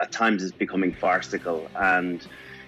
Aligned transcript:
at 0.00 0.12
times 0.12 0.42
is 0.42 0.52
becoming 0.52 0.92
farcical. 0.92 1.68
And 1.76 2.26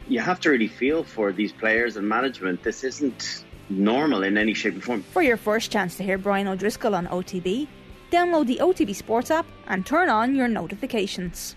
you 0.09 0.21
have 0.21 0.41
to 0.41 0.51
really 0.51 0.69
feel 0.69 1.05
for 1.05 1.33
these 1.33 1.53
players 1.53 1.97
and 1.97 2.09
management. 2.09 2.63
This 2.63 2.85
isn't 2.85 3.45
normal 3.69 4.23
in 4.23 4.37
any 4.37 4.55
shape 4.55 4.77
or 4.77 4.81
form. 4.81 5.03
For 5.03 5.23
your 5.23 5.37
first 5.37 5.71
chance 5.71 5.97
to 5.97 6.03
hear 6.03 6.19
Brian 6.19 6.49
O'Driscoll 6.49 6.95
on 6.95 7.07
OTB, 7.07 7.69
download 8.11 8.47
the 8.47 8.59
OTB 8.61 8.95
Sports 8.95 9.31
app 9.31 9.47
and 9.69 9.87
turn 9.87 10.09
on 10.09 10.35
your 10.35 10.49
notifications. 10.49 11.55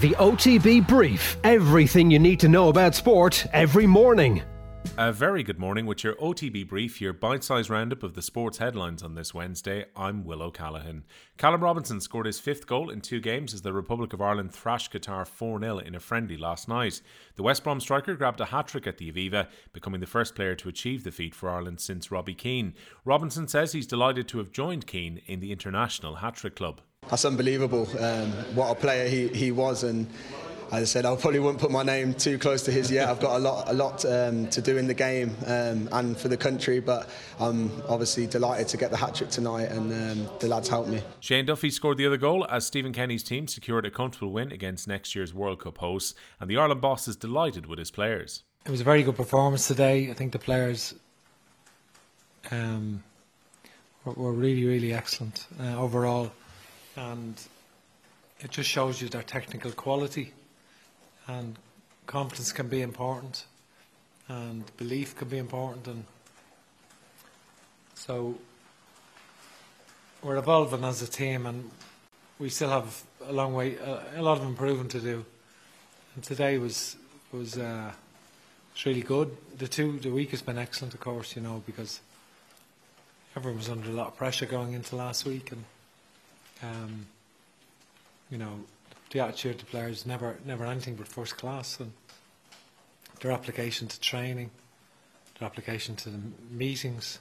The 0.00 0.16
OTB 0.18 0.88
Brief 0.88 1.36
everything 1.44 2.10
you 2.10 2.18
need 2.18 2.40
to 2.40 2.48
know 2.48 2.68
about 2.68 2.96
sport 2.96 3.46
every 3.52 3.86
morning. 3.86 4.42
A 4.98 5.10
very 5.10 5.42
good 5.42 5.58
morning 5.58 5.86
with 5.86 6.04
your 6.04 6.14
OTB 6.16 6.68
brief, 6.68 7.00
your 7.00 7.14
bite 7.14 7.42
sized 7.42 7.70
roundup 7.70 8.02
of 8.02 8.12
the 8.12 8.20
sports 8.20 8.58
headlines 8.58 9.02
on 9.02 9.14
this 9.14 9.32
Wednesday. 9.32 9.86
I'm 9.96 10.22
Will 10.22 10.42
O'Callaghan. 10.42 11.04
Callum 11.38 11.62
Robinson 11.62 11.98
scored 12.00 12.26
his 12.26 12.38
fifth 12.38 12.66
goal 12.66 12.90
in 12.90 13.00
two 13.00 13.18
games 13.18 13.54
as 13.54 13.62
the 13.62 13.72
Republic 13.72 14.12
of 14.12 14.20
Ireland 14.20 14.52
thrashed 14.52 14.92
Qatar 14.92 15.26
4 15.26 15.60
0 15.60 15.78
in 15.78 15.94
a 15.94 16.00
friendly 16.00 16.36
last 16.36 16.68
night. 16.68 17.00
The 17.36 17.42
West 17.42 17.64
Brom 17.64 17.80
striker 17.80 18.14
grabbed 18.14 18.40
a 18.42 18.46
hat 18.46 18.66
trick 18.66 18.86
at 18.86 18.98
the 18.98 19.10
Aviva, 19.10 19.48
becoming 19.72 20.00
the 20.00 20.06
first 20.06 20.34
player 20.34 20.54
to 20.56 20.68
achieve 20.68 21.04
the 21.04 21.10
feat 21.10 21.34
for 21.34 21.48
Ireland 21.48 21.80
since 21.80 22.10
Robbie 22.10 22.34
Keane. 22.34 22.74
Robinson 23.06 23.48
says 23.48 23.72
he's 23.72 23.86
delighted 23.86 24.28
to 24.28 24.38
have 24.38 24.52
joined 24.52 24.86
Keane 24.86 25.22
in 25.26 25.40
the 25.40 25.52
International 25.52 26.16
Hat 26.16 26.34
Trick 26.34 26.54
Club. 26.56 26.82
That's 27.08 27.24
unbelievable 27.24 27.88
um, 27.98 28.30
what 28.54 28.70
a 28.70 28.74
player 28.74 29.08
he, 29.08 29.28
he 29.28 29.52
was 29.52 29.84
and 29.84 30.06
as 30.72 30.80
I 30.80 30.84
said, 30.86 31.04
I 31.04 31.14
probably 31.16 31.38
wouldn't 31.38 31.60
put 31.60 31.70
my 31.70 31.82
name 31.82 32.14
too 32.14 32.38
close 32.38 32.62
to 32.62 32.72
his 32.72 32.90
yet. 32.90 33.10
I've 33.10 33.20
got 33.20 33.36
a 33.36 33.38
lot, 33.38 33.68
a 33.68 33.74
lot 33.74 34.06
um, 34.06 34.48
to 34.48 34.62
do 34.62 34.78
in 34.78 34.86
the 34.86 34.94
game 34.94 35.36
um, 35.46 35.86
and 35.92 36.16
for 36.16 36.28
the 36.28 36.36
country, 36.38 36.80
but 36.80 37.10
I'm 37.38 37.70
obviously 37.90 38.26
delighted 38.26 38.68
to 38.68 38.78
get 38.78 38.90
the 38.90 38.96
hat 38.96 39.14
trick 39.14 39.28
tonight, 39.28 39.64
and 39.64 39.92
um, 39.92 40.30
the 40.40 40.48
lads 40.48 40.70
helped 40.70 40.88
me. 40.88 41.02
Shane 41.20 41.44
Duffy 41.44 41.68
scored 41.68 41.98
the 41.98 42.06
other 42.06 42.16
goal 42.16 42.46
as 42.48 42.64
Stephen 42.64 42.94
Kenny's 42.94 43.22
team 43.22 43.48
secured 43.48 43.84
a 43.84 43.90
comfortable 43.90 44.32
win 44.32 44.50
against 44.50 44.88
next 44.88 45.14
year's 45.14 45.34
World 45.34 45.60
Cup 45.60 45.76
hosts, 45.76 46.14
and 46.40 46.48
the 46.48 46.56
Ireland 46.56 46.80
boss 46.80 47.06
is 47.06 47.16
delighted 47.16 47.66
with 47.66 47.78
his 47.78 47.90
players. 47.90 48.42
It 48.64 48.70
was 48.70 48.80
a 48.80 48.84
very 48.84 49.02
good 49.02 49.16
performance 49.16 49.68
today. 49.68 50.10
I 50.10 50.14
think 50.14 50.32
the 50.32 50.38
players 50.38 50.94
um, 52.50 53.02
were, 54.06 54.14
were, 54.14 54.32
really, 54.32 54.64
really 54.64 54.94
excellent 54.94 55.46
uh, 55.60 55.78
overall, 55.78 56.32
and 56.96 57.34
it 58.40 58.50
just 58.50 58.70
shows 58.70 59.02
you 59.02 59.10
their 59.10 59.22
technical 59.22 59.70
quality 59.72 60.32
and 61.26 61.56
confidence 62.06 62.52
can 62.52 62.68
be 62.68 62.82
important. 62.82 63.46
And 64.28 64.64
belief 64.76 65.16
can 65.16 65.28
be 65.28 65.38
important. 65.38 65.86
And 65.88 66.04
so 67.94 68.38
we're 70.22 70.36
evolving 70.36 70.84
as 70.84 71.02
a 71.02 71.06
team 71.06 71.46
and 71.46 71.70
we 72.38 72.48
still 72.48 72.70
have 72.70 73.02
a 73.26 73.32
long 73.32 73.54
way 73.54 73.76
a, 73.76 74.02
a 74.16 74.22
lot 74.22 74.38
of 74.38 74.44
improving 74.44 74.88
to 74.88 75.00
do. 75.00 75.24
And 76.14 76.24
today 76.24 76.58
was 76.58 76.96
was 77.32 77.58
uh, 77.58 77.92
was 78.74 78.86
really 78.86 79.02
good. 79.02 79.36
The 79.58 79.68
two 79.68 79.98
the 79.98 80.10
week 80.10 80.30
has 80.30 80.42
been 80.42 80.58
excellent 80.58 80.94
of 80.94 81.00
course 81.00 81.36
you 81.36 81.42
know 81.42 81.62
because 81.66 82.00
everyone 83.36 83.58
was 83.58 83.68
under 83.68 83.90
a 83.90 83.92
lot 83.92 84.08
of 84.08 84.16
pressure 84.16 84.46
going 84.46 84.72
into 84.72 84.96
last 84.96 85.24
week. 85.24 85.52
And 85.52 85.64
um, 86.62 87.06
you 88.30 88.38
know 88.38 88.60
the 89.10 89.20
attitude 89.20 89.56
of 89.56 89.60
the 89.60 89.66
players 89.66 90.06
never 90.06 90.36
never 90.44 90.64
anything 90.64 90.94
but 90.94 91.08
first 91.08 91.36
class 91.36 91.78
and 91.80 91.92
their 93.20 93.30
application 93.30 93.86
to 93.88 94.00
training, 94.00 94.50
their 95.38 95.46
application 95.46 95.94
to 95.96 96.10
the 96.10 96.18
meetings, 96.50 97.18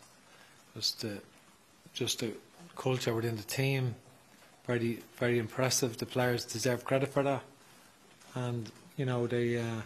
just 0.75 1.01
the 1.01 1.21
just 1.93 2.19
the 2.19 2.31
culture 2.75 3.13
within 3.13 3.37
the 3.37 3.43
team, 3.43 3.95
very 4.65 4.99
very 5.17 5.37
impressive. 5.37 5.97
The 5.97 6.05
players 6.05 6.45
deserve 6.45 6.83
credit 6.83 7.09
for 7.09 7.23
that, 7.23 7.43
and 8.35 8.71
you 8.97 9.05
know 9.05 9.27
they 9.27 9.57
uh, 9.57 9.81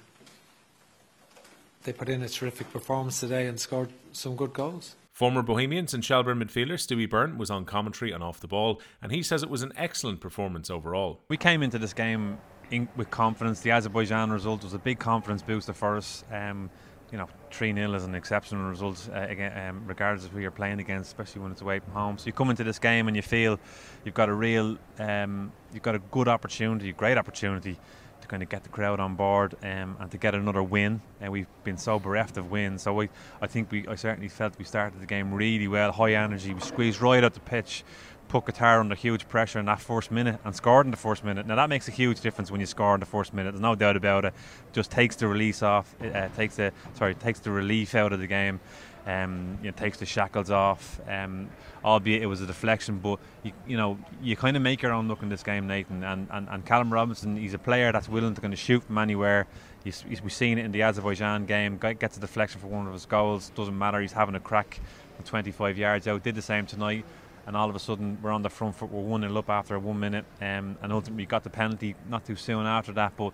they 1.83 1.93
put 1.93 2.09
in 2.09 2.21
a 2.23 2.29
terrific 2.29 2.71
performance 2.71 3.19
today 3.19 3.47
and 3.47 3.59
scored 3.59 3.89
some 4.11 4.35
good 4.35 4.53
goals. 4.53 4.95
Former 5.15 5.41
Bohemians 5.41 5.93
and 5.93 6.03
Shelbourne 6.03 6.39
midfielder 6.39 6.73
Stewie 6.73 7.09
Byrne 7.09 7.37
was 7.37 7.49
on 7.49 7.63
commentary 7.63 8.11
and 8.11 8.21
off 8.21 8.41
the 8.41 8.49
ball, 8.49 8.81
and 9.01 9.13
he 9.13 9.23
says 9.23 9.43
it 9.43 9.49
was 9.49 9.63
an 9.63 9.71
excellent 9.77 10.19
performance 10.19 10.69
overall. 10.69 11.21
We 11.29 11.37
came 11.37 11.63
into 11.63 11.79
this 11.79 11.93
game 11.93 12.37
in, 12.69 12.89
with 12.97 13.11
confidence. 13.11 13.61
The 13.61 13.71
Azerbaijan 13.71 14.29
result 14.29 14.65
was 14.65 14.73
a 14.73 14.77
big 14.77 14.99
confidence 14.99 15.41
booster 15.41 15.71
for 15.71 15.95
us. 15.95 16.25
Um, 16.29 16.69
you 17.13 17.17
know, 17.17 17.29
3 17.51 17.73
0 17.73 17.93
is 17.93 18.03
an 18.03 18.13
exceptional 18.13 18.67
result, 18.67 19.07
uh, 19.13 19.19
again, 19.19 19.69
um, 19.69 19.83
regardless 19.87 20.25
of 20.25 20.31
who 20.31 20.39
you're 20.39 20.51
playing 20.51 20.81
against, 20.81 21.07
especially 21.07 21.41
when 21.41 21.53
it's 21.53 21.61
away 21.61 21.79
from 21.79 21.93
home. 21.93 22.17
So 22.17 22.25
you 22.25 22.33
come 22.33 22.49
into 22.49 22.65
this 22.65 22.77
game 22.77 23.07
and 23.07 23.15
you 23.15 23.21
feel 23.21 23.57
you've 24.03 24.15
got 24.15 24.27
a 24.27 24.33
real, 24.33 24.77
um, 24.99 25.53
you've 25.71 25.83
got 25.83 25.95
a 25.95 25.99
good 25.99 26.27
opportunity, 26.27 26.91
great 26.91 27.17
opportunity 27.17 27.79
to 28.25 28.29
kind 28.29 28.43
of 28.43 28.49
get 28.49 28.63
the 28.63 28.69
crowd 28.69 28.99
on 28.99 29.15
board 29.15 29.55
um, 29.63 29.97
and 29.99 30.11
to 30.11 30.17
get 30.17 30.33
another 30.33 30.63
win. 30.63 31.01
And 31.21 31.31
we've 31.31 31.47
been 31.63 31.77
so 31.77 31.99
bereft 31.99 32.37
of 32.37 32.51
wins. 32.51 32.81
So 32.81 32.93
we, 32.93 33.09
I 33.41 33.47
think 33.47 33.71
we, 33.71 33.87
I 33.87 33.95
certainly 33.95 34.29
felt 34.29 34.57
we 34.57 34.65
started 34.65 34.99
the 34.99 35.05
game 35.05 35.33
really 35.33 35.67
well, 35.67 35.91
high 35.91 36.13
energy. 36.13 36.53
We 36.53 36.61
squeezed 36.61 37.01
right 37.01 37.23
out 37.23 37.33
the 37.33 37.39
pitch, 37.39 37.83
put 38.27 38.45
Qatar 38.45 38.79
under 38.79 38.95
huge 38.95 39.27
pressure 39.27 39.59
in 39.59 39.65
that 39.65 39.79
first 39.79 40.11
minute 40.11 40.39
and 40.43 40.55
scored 40.55 40.85
in 40.85 40.91
the 40.91 40.97
first 40.97 41.23
minute. 41.23 41.45
Now 41.45 41.55
that 41.55 41.69
makes 41.69 41.87
a 41.87 41.91
huge 41.91 42.21
difference 42.21 42.51
when 42.51 42.59
you 42.59 42.65
score 42.65 42.93
in 42.93 42.99
the 42.99 43.05
first 43.05 43.33
minute. 43.33 43.51
There's 43.51 43.61
no 43.61 43.75
doubt 43.75 43.95
about 43.95 44.25
it. 44.25 44.33
Just 44.73 44.91
takes 44.91 45.15
the 45.15 45.27
release 45.27 45.61
off. 45.63 45.93
It 45.99 46.15
uh, 46.15 46.29
takes 46.29 46.55
the 46.55 46.71
sorry 46.93 47.15
takes 47.15 47.39
the 47.39 47.51
relief 47.51 47.95
out 47.95 48.13
of 48.13 48.19
the 48.19 48.27
game. 48.27 48.59
Um, 49.07 49.59
you 49.61 49.69
know, 49.69 49.77
takes 49.77 49.99
the 49.99 50.05
shackles 50.05 50.49
off. 50.49 50.99
Um, 51.07 51.49
albeit 51.83 52.23
it 52.23 52.25
was 52.25 52.41
a 52.41 52.47
deflection, 52.47 52.97
but 52.97 53.19
you, 53.43 53.51
you 53.67 53.77
know 53.77 53.99
you 54.21 54.35
kind 54.35 54.57
of 54.57 54.63
make 54.63 54.81
your 54.81 54.91
own 54.91 55.07
look 55.07 55.21
in 55.21 55.29
this 55.29 55.43
game, 55.43 55.67
Nathan. 55.67 56.03
And, 56.03 56.27
and, 56.31 56.49
and 56.49 56.65
Callum 56.65 56.91
Robinson, 56.91 57.37
he's 57.37 57.53
a 57.53 57.59
player 57.59 57.91
that's 57.91 58.09
willing 58.09 58.33
to 58.33 58.41
kind 58.41 58.53
of 58.53 58.59
shoot 58.59 58.83
from 58.83 58.97
anywhere. 58.97 59.45
He's, 59.83 60.01
he's, 60.01 60.21
we've 60.23 60.33
seen 60.33 60.57
it 60.57 60.65
in 60.65 60.71
the 60.71 60.81
Azerbaijan 60.81 61.45
game. 61.45 61.77
Gets 61.77 62.17
a 62.17 62.19
deflection 62.19 62.59
for 62.59 62.67
one 62.67 62.87
of 62.87 62.93
his 62.93 63.05
goals. 63.05 63.51
Doesn't 63.55 63.77
matter. 63.77 64.01
He's 64.01 64.13
having 64.13 64.33
a 64.33 64.39
crack 64.39 64.79
from 65.15 65.25
25 65.25 65.77
yards 65.77 66.07
out. 66.07 66.23
Did 66.23 66.33
the 66.33 66.41
same 66.41 66.65
tonight. 66.65 67.05
And 67.47 67.55
all 67.55 67.69
of 67.69 67.75
a 67.75 67.79
sudden, 67.79 68.17
we're 68.21 68.31
on 68.31 68.41
the 68.41 68.49
front 68.49 68.75
foot. 68.75 68.89
We're 68.89 69.01
one 69.01 69.21
0 69.21 69.35
up 69.37 69.49
after 69.49 69.77
one 69.77 69.99
minute, 69.99 70.25
um, 70.41 70.77
and 70.81 70.91
ultimately 70.91 71.23
we 71.23 71.27
got 71.27 71.43
the 71.43 71.49
penalty 71.49 71.95
not 72.09 72.25
too 72.25 72.35
soon 72.35 72.65
after 72.65 72.91
that. 72.93 73.15
But 73.15 73.33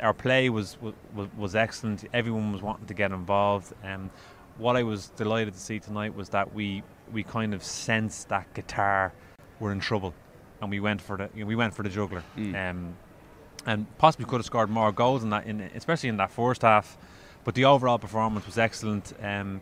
our 0.00 0.14
play 0.14 0.48
was 0.48 0.76
was, 0.80 0.94
was 1.36 1.56
excellent. 1.56 2.04
Everyone 2.12 2.52
was 2.52 2.62
wanting 2.62 2.86
to 2.86 2.94
get 2.94 3.10
involved. 3.10 3.72
Um, 3.82 4.10
what 4.58 4.76
I 4.76 4.82
was 4.82 5.08
delighted 5.10 5.54
to 5.54 5.60
see 5.60 5.78
tonight 5.78 6.14
was 6.14 6.28
that 6.30 6.54
we 6.54 6.82
we 7.12 7.22
kind 7.22 7.54
of 7.54 7.64
sensed 7.64 8.28
that 8.28 8.52
Qatar 8.54 9.12
were 9.60 9.72
in 9.72 9.80
trouble, 9.80 10.14
and 10.60 10.70
we 10.70 10.80
went 10.80 11.00
for 11.00 11.16
the 11.16 11.28
you 11.34 11.40
know, 11.40 11.46
we 11.46 11.56
went 11.56 11.74
for 11.74 11.82
the 11.82 11.88
juggler, 11.88 12.22
mm. 12.36 12.70
um, 12.70 12.94
and 13.66 13.86
possibly 13.98 14.26
could 14.26 14.36
have 14.36 14.46
scored 14.46 14.70
more 14.70 14.92
goals 14.92 15.24
in 15.24 15.30
that, 15.30 15.46
in, 15.46 15.60
especially 15.74 16.08
in 16.08 16.16
that 16.18 16.30
first 16.30 16.62
half. 16.62 16.96
But 17.44 17.54
the 17.54 17.64
overall 17.64 17.98
performance 17.98 18.46
was 18.46 18.58
excellent. 18.58 19.12
Um, 19.22 19.60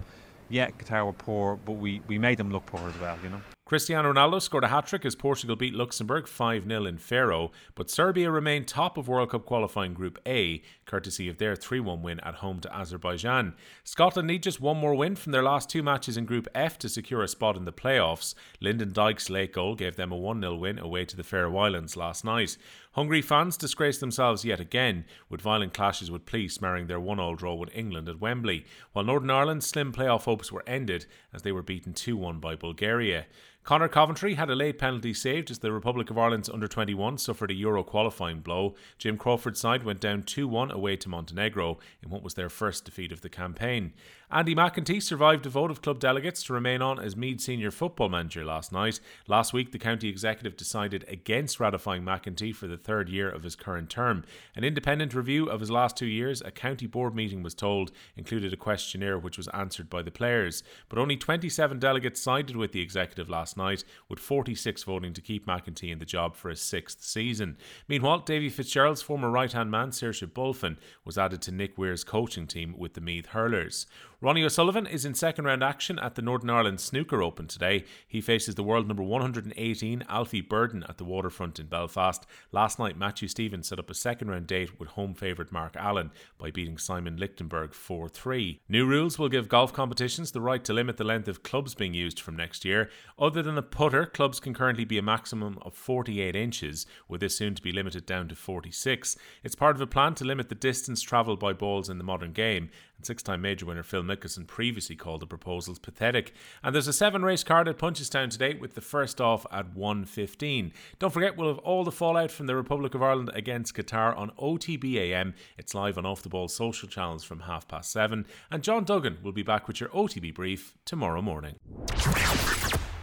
yeah, 0.49 0.71
Qatar 0.71 1.05
were 1.07 1.13
poor, 1.13 1.57
but 1.57 1.73
we, 1.73 2.01
we 2.07 2.19
made 2.19 2.39
them 2.39 2.51
look 2.51 2.67
poor 2.67 2.89
as 2.89 2.99
well, 2.99 3.19
you 3.23 3.31
know. 3.31 3.41
Cristiano 3.67 4.13
Ronaldo 4.13 4.41
scored 4.41 4.63
a 4.63 4.69
hat 4.69 4.87
trick 4.87 5.05
as 5.05 5.17
Portugal 5.17 5.57
beat 5.57 5.75
Luxembourg 5.75 6.29
5 6.29 6.69
0 6.69 6.87
in 6.87 6.99
Faro, 6.99 7.51
but 7.75 7.91
Serbia 7.91 8.31
remained 8.31 8.69
top 8.69 8.97
of 8.97 9.09
World 9.09 9.31
Cup 9.31 9.45
qualifying 9.45 9.93
Group 9.93 10.21
A, 10.25 10.63
courtesy 10.85 11.29
of 11.29 11.39
their 11.39 11.57
3 11.57 11.81
1 11.81 12.01
win 12.01 12.21
at 12.21 12.37
home 12.37 12.61
to 12.61 12.73
Azerbaijan. 12.73 13.55
Scotland 13.83 14.29
need 14.29 14.45
just 14.45 14.61
one 14.61 14.77
more 14.77 14.95
win 14.95 15.17
from 15.17 15.33
their 15.33 15.43
last 15.43 15.69
two 15.69 15.83
matches 15.83 16.17
in 16.17 16.27
Group 16.27 16.47
F 16.55 16.79
to 16.79 16.89
secure 16.89 17.25
a 17.25 17.27
spot 17.29 17.57
in 17.57 17.65
the 17.65 17.73
playoffs. 17.73 18.37
Lyndon 18.61 18.93
Dykes' 18.93 19.31
late 19.31 19.53
goal 19.53 19.75
gave 19.75 19.97
them 19.97 20.13
a 20.13 20.17
1 20.17 20.41
0 20.41 20.55
win 20.55 20.79
away 20.79 21.05
to 21.05 21.17
the 21.17 21.25
Faroe 21.25 21.57
Islands 21.57 21.97
last 21.97 22.25
night. 22.25 22.57
Hungary 22.93 23.21
fans 23.21 23.57
disgraced 23.57 23.99
themselves 23.99 24.45
yet 24.45 24.61
again, 24.61 25.05
with 25.29 25.41
violent 25.41 25.75
clashes 25.75 26.09
with 26.09 26.25
police 26.25 26.61
marring 26.61 26.87
their 26.87 27.01
1 27.01 27.19
0 27.19 27.35
draw 27.35 27.57
with 27.57 27.75
England 27.75 28.09
at 28.09 28.21
Wembley, 28.21 28.65
while 28.93 29.05
Northern 29.05 29.31
Ireland's 29.31 29.67
slim 29.67 29.93
playoff 29.93 30.23
hopes 30.23 30.53
were 30.53 30.63
ended 30.69 31.07
as 31.35 31.43
they 31.43 31.51
were 31.51 31.63
beaten 31.63 31.93
2 31.93 32.17
1 32.17 32.39
by 32.39 32.55
Bulgaria. 32.55 33.27
Conor 33.67 33.89
Coventry 33.89 34.35
had 34.35 34.49
a 34.49 34.55
late 34.55 34.79
penalty 34.79 35.13
saved 35.13 35.51
as 35.51 35.59
the 35.59 35.73
Republic 35.73 36.09
of 36.09 36.17
Ireland's 36.17 36.49
under 36.49 36.69
21 36.69 37.19
suffered 37.19 37.51
a 37.51 37.55
Euro 37.55 37.83
qualifying 37.83 38.39
blow. 38.39 38.77
Jim 38.97 39.19
Crawford's 39.19 39.59
side 39.59 39.83
went 39.83 39.99
down 39.99 40.23
2 40.23 40.47
1 40.47 40.71
away 40.71 40.95
to 40.95 41.09
Montenegro 41.09 41.79
in 42.01 42.09
what 42.09 42.23
was 42.23 42.35
their 42.35 42.49
first 42.49 42.85
defeat 42.85 43.11
of 43.11 43.23
the 43.23 43.29
campaign. 43.29 43.93
Andy 44.29 44.57
McEntee 44.57 45.01
survived 45.01 45.47
a 45.47 45.49
vote 45.49 45.71
of 45.71 45.83
club 45.83 46.01
delegates 46.01 46.43
to 46.43 46.53
remain 46.53 46.83
on 46.83 46.99
as 46.99 47.15
Meath 47.15 47.41
senior 47.41 47.71
football 47.71 48.09
manager 48.09 48.45
last 48.45 48.73
night. 48.73 48.99
Last 49.29 49.53
week, 49.53 49.71
the 49.71 49.79
county 49.79 50.09
executive 50.09 50.57
decided 50.57 51.05
against 51.07 51.61
ratifying 51.61 52.03
McEntee 52.03 52.53
for 52.53 52.67
the 52.67 52.77
third 52.77 53.09
year 53.09 53.31
of 53.31 53.45
his 53.45 53.55
current 53.55 53.89
term. 53.89 54.25
An 54.57 54.65
independent 54.65 55.15
review 55.15 55.49
of 55.49 55.61
his 55.61 55.71
last 55.71 55.97
two 55.97 56.07
years, 56.07 56.43
a 56.43 56.51
county 56.51 56.89
board 56.89 57.15
meeting 57.15 57.45
was 57.45 57.55
told, 57.55 57.93
included 58.17 58.53
a 58.53 58.57
questionnaire 58.57 59.17
which 59.17 59.37
was 59.37 59.47
answered 59.55 59.89
by 59.89 60.03
the 60.03 60.11
players. 60.11 60.65
But 60.89 60.99
only 60.99 61.17
27 61.17 61.79
delegates 61.79 62.21
sided 62.21 62.57
with 62.57 62.73
the 62.73 62.81
executive 62.81 63.31
last 63.31 63.57
night, 63.57 63.85
with 64.09 64.19
46 64.19 64.83
voting 64.83 65.13
to 65.13 65.21
keep 65.21 65.47
McEntee 65.47 65.93
in 65.93 66.01
the 66.01 66.05
job 66.05 66.35
for 66.35 66.49
a 66.49 66.57
sixth 66.57 67.05
season. 67.05 67.57
Meanwhile, 67.87 68.19
Davy 68.21 68.51
Fitzgerald's 68.51 69.03
former 69.03 69.31
right 69.31 69.53
hand 69.53 69.71
man, 69.71 69.91
Seoirse 69.91 70.27
Bulfin, 70.27 70.79
was 71.05 71.17
added 71.17 71.43
to 71.43 71.53
Nick 71.53 71.79
Weir's 71.79 72.03
coaching 72.03 72.49
team 72.49 72.75
with 72.77 72.95
the 72.95 73.01
Meath 73.01 73.27
Hurlers. 73.27 73.87
Ronnie 74.23 74.45
O'Sullivan 74.45 74.87
is 74.87 75.05
in 75.05 75.13
second 75.13 75.45
round 75.45 75.63
action 75.63 75.99
at 75.99 76.15
the 76.15 76.23
Northern 76.23 76.49
Ireland 76.49 76.81
Snooker 76.81 77.23
Open 77.23 77.47
today. 77.47 77.85
He 78.09 78.23
faces 78.23 78.55
the 78.55 78.63
world 78.63 78.89
number 78.89 79.03
118 79.03 80.05
Alfie 80.09 80.41
Burden 80.41 80.87
at 80.89 80.97
the 80.97 81.05
waterfront 81.05 81.59
in 81.59 81.67
Belfast. 81.67 82.25
Last 82.51 82.79
night, 82.79 82.97
Matthew 82.97 83.29
Stevens 83.29 83.69
set 83.69 83.79
up 83.79 83.91
a 83.91 83.95
second 83.95 84.29
round 84.29 84.47
date 84.47 84.81
with 84.81 84.89
home 84.89 85.13
favourite 85.13 85.53
Mark 85.53 85.77
Allen 85.77 86.13
by 86.39 86.51
beating 86.51 86.79
Simon 86.79 87.19
Lichtenberg 87.19 87.75
4 87.75 88.09
3. 88.09 88.63
New 88.71 88.87
rules 88.87 89.19
will 89.19 89.29
give 89.29 89.51
golf 89.51 89.75
competitions 89.75 90.33
the 90.33 90.41
right 90.41 90.65
to 90.65 90.73
limit 90.73 90.97
the 90.97 91.05
length 91.05 91.29
of 91.29 91.43
clubs 91.43 91.75
being 91.75 91.93
used 91.93 92.19
from 92.19 92.37
next 92.37 92.65
year. 92.65 92.89
Other 93.19 93.43
than 93.43 93.59
a 93.59 93.63
putter, 93.63 94.07
clubs 94.07 94.41
can 94.41 94.55
currently 94.55 94.87
be 94.87 94.97
a 94.97 95.03
maximum 95.03 95.59
of 95.61 95.75
48 95.75 96.35
inches, 96.35 96.87
with 97.07 97.21
this 97.21 97.37
soon 97.37 97.55
to 97.55 97.61
be 97.61 97.71
limited 97.71 98.07
down 98.07 98.29
to 98.29 98.35
46. 98.35 99.19
It's 99.45 99.55
part 99.55 99.77
of 99.77 99.83
a 99.83 99.87
plan 99.87 100.15
to 100.15 100.25
limit 100.25 100.49
the 100.49 100.55
distance 100.55 101.03
travelled 101.03 101.39
by 101.39 101.53
balls 101.53 101.91
in 101.91 101.99
the 101.99 102.05
modern 102.05 102.33
game, 102.33 102.71
and 102.97 103.05
six 103.05 103.23
time 103.23 103.43
major 103.43 103.67
winner 103.67 103.83
Phil 103.83 104.06
Mickelson 104.07 104.47
previously 104.47 104.97
called 104.97 105.21
the 105.21 105.27
proposals 105.27 105.79
pathetic. 105.79 106.33
And 106.63 106.75
there's 106.75 106.89
a 106.89 106.93
seven 106.93 107.23
race 107.23 107.45
card 107.45 107.69
at 107.69 107.79
Punchestown 107.79 108.31
today 108.31 108.55
with 108.55 108.75
the 108.75 108.81
first 108.81 109.21
off 109.21 109.47
at 109.51 109.75
1.15. 109.75 110.73
Don't 110.99 111.13
forget, 111.13 111.37
we'll 111.37 111.49
have 111.49 111.59
all 111.59 111.85
the 111.85 111.93
fallout 111.93 112.31
from 112.31 112.47
the 112.47 112.57
Republic 112.57 112.95
of 112.95 113.03
Ireland 113.03 113.31
against 113.35 113.75
Qatar 113.75 114.17
on 114.17 114.31
OTB 114.39 114.95
AM. 114.97 115.35
It's 115.59 115.75
live 115.75 115.99
on 115.99 116.07
Off 116.07 116.23
the 116.23 116.29
Ball 116.29 116.49
social 116.49 116.89
channels 116.89 117.25
from 117.25 117.41
half 117.41 117.69
past 117.69 117.91
seven. 117.91 118.27
And 118.51 118.63
John 118.63 118.85
Duggan 118.85 119.19
will 119.23 119.33
be 119.33 119.43
back 119.43 119.69
with 119.69 119.81
your 119.81 119.91
OTB 119.91 120.35
brief 120.35 120.75
tomorrow 120.85 121.23
morning. 121.23 121.57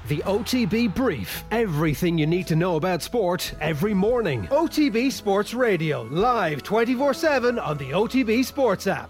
The 0.08 0.20
OTB 0.20 0.94
Brief. 0.94 1.46
Everything 1.52 2.18
you 2.18 2.28
need 2.28 2.46
to 2.48 2.58
know 2.58 2.76
about 2.76 3.02
sport 3.02 3.54
every 3.62 3.94
morning. 3.94 4.48
OTB 4.48 5.10
Sports 5.12 5.54
Radio, 5.54 6.02
live 6.04 6.62
24 6.62 7.14
7 7.14 7.58
on 7.58 7.78
the 7.78 7.92
OTB 7.92 8.44
Sports 8.44 8.88
app. 8.88 9.10